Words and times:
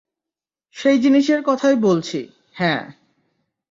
সেই 0.75 0.97
জিনিসের 0.99 1.41
কথাই 1.45 1.75
বলছি, 1.75 2.19
হ্যাঁ। 2.51 2.83